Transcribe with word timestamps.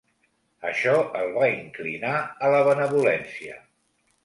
Això 0.69 0.93
el 1.19 1.29
va 1.35 1.51
inclinar 1.51 2.15
a 2.47 2.51
la 2.55 2.65
benevolència. 2.71 3.63